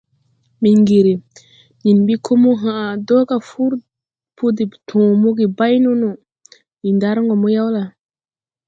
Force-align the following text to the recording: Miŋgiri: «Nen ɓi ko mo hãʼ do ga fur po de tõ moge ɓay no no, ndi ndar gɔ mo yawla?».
Miŋgiri: 0.61 1.13
«Nen 1.83 1.97
ɓi 2.05 2.15
ko 2.25 2.31
mo 2.43 2.51
hãʼ 2.63 2.91
do 3.07 3.17
ga 3.29 3.37
fur 3.49 3.71
po 4.37 4.45
de 4.55 4.63
tõ 4.87 4.99
moge 5.21 5.45
ɓay 5.57 5.75
no 5.83 5.91
no, 6.01 6.09
ndi 6.79 6.89
ndar 6.97 7.17
gɔ 7.27 7.33
mo 7.41 7.47
yawla?». 7.55 7.83